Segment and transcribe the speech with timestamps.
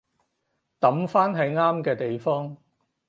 [0.79, 2.57] 抌返喺啱嘅地方